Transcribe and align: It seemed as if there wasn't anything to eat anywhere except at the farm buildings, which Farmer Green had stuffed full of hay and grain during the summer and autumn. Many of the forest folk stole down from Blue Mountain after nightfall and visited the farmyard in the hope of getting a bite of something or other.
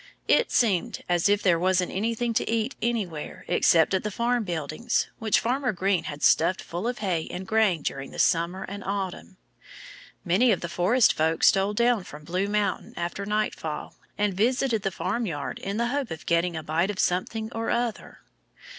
It 0.27 0.49
seemed 0.51 1.03
as 1.07 1.29
if 1.29 1.43
there 1.43 1.59
wasn't 1.59 1.91
anything 1.91 2.33
to 2.33 2.49
eat 2.49 2.75
anywhere 2.81 3.45
except 3.47 3.93
at 3.93 4.01
the 4.01 4.09
farm 4.09 4.43
buildings, 4.43 5.09
which 5.19 5.39
Farmer 5.39 5.71
Green 5.73 6.05
had 6.05 6.23
stuffed 6.23 6.59
full 6.63 6.87
of 6.87 6.97
hay 7.05 7.27
and 7.29 7.45
grain 7.45 7.83
during 7.83 8.09
the 8.09 8.17
summer 8.17 8.63
and 8.63 8.83
autumn. 8.83 9.37
Many 10.25 10.51
of 10.51 10.61
the 10.61 10.69
forest 10.69 11.13
folk 11.13 11.43
stole 11.43 11.75
down 11.75 12.03
from 12.03 12.23
Blue 12.23 12.47
Mountain 12.47 12.95
after 12.97 13.27
nightfall 13.27 13.95
and 14.17 14.33
visited 14.33 14.81
the 14.81 14.89
farmyard 14.89 15.59
in 15.59 15.77
the 15.77 15.89
hope 15.89 16.09
of 16.09 16.25
getting 16.25 16.55
a 16.55 16.63
bite 16.63 16.89
of 16.89 16.97
something 16.97 17.51
or 17.53 17.69
other. 17.69 18.21